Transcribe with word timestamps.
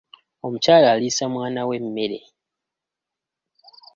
Omukyala 0.45 0.87
aliisa 0.91 1.25
mwana 1.33 1.61
we 1.67 1.75
emmere. 1.81 2.19